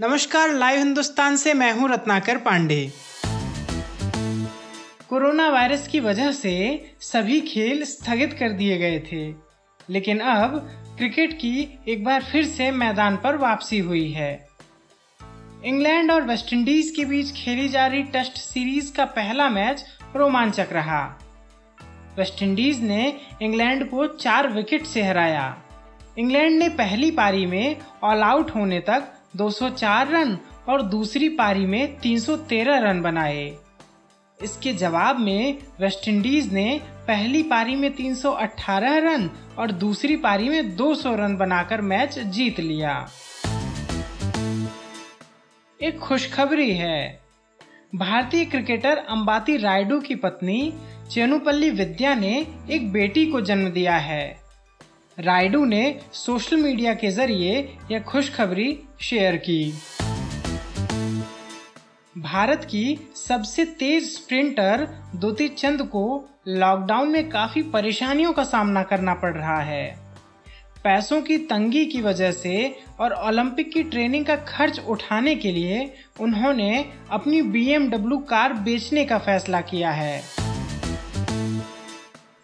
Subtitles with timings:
[0.00, 2.92] नमस्कार, लाइव हिंदुस्तान से मैं हूँ रत्नाकर पांडे।
[5.08, 6.52] कोरोना वायरस की वजह से
[7.00, 9.24] सभी खेल स्थगित कर दिए गए थे,
[9.90, 10.56] लेकिन अब
[10.98, 14.48] क्रिकेट की एक बार फिर से मैदान पर वापसी हुई है।
[15.64, 19.84] इंग्लैंड और वेस्टइंडीज के बीच खेली जा रही टेस्ट सीरीज़ का पहला मैच
[20.16, 21.02] रोमांचक रहा।
[22.18, 25.54] वेस्टइंडीज ने इंग्लैंड को चार विकेट से हराया।
[26.18, 32.00] इंग्लैंड ने पहली पारी में ऑल आउट होने तक 204 रन और दूसरी पारी में
[32.00, 33.56] 313 रन बनाए।
[34.42, 41.14] इसके जवाब में वेस्टइंडीज ने पहली पारी में 318 रन और दूसरी पारी में 200
[41.14, 43.08] रन बनाकर मैच जीत लिया।
[45.82, 47.20] एक खुशखबरी है।
[47.94, 50.72] भारतीय क्रिकेटर अंबाती रायडू की पत्नी
[51.10, 54.47] चेनुपल्ली विद्या ने एक बेटी को जन्म दिया है।
[55.20, 59.74] रायडू ने सोशल मीडिया के ज़रिए यह खुशखबरी शेयर की।
[62.18, 69.14] भारत की सबसे तेज स्प्रिंटर दुती चंद को लॉकडाउन में काफ़ी परेशानियों का सामना करना
[69.14, 69.98] पड़ रहा है।
[70.84, 75.94] पैसों की तंगी की वजह से और ओलंपिक की ट्रेनिंग का खर्च उठाने के लिए
[76.20, 77.66] उन्होंने अपनी बी
[78.28, 80.22] कार बेचने का फैसला किया है।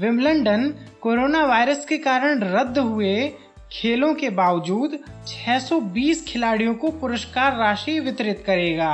[0.00, 3.32] विमलंडन कोरोना वायरस के कारण रद्द हुए
[3.72, 8.92] खेलों के बावजूद 620 खिलाड़ियों को पुरस्कार राशि वितरित करेगा।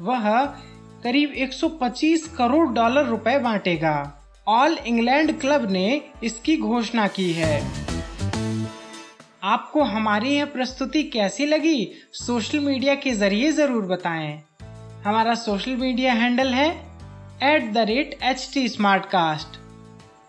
[0.00, 0.44] वह
[1.04, 3.96] करीब 125 करोड़ डॉलर रुपए बांटेगा।
[4.48, 7.60] ऑल इंग्लैंड क्लब ने इसकी घोषणा की है।
[9.44, 14.42] आपको हमारी यह प्रस्तुति कैसी लगी, सोशल मीडिया के ज़रिए ज़रूर बताएँ।
[15.04, 16.68] हमारा सोशल मीडिया हैंडल है
[17.54, 18.68] at the rate H T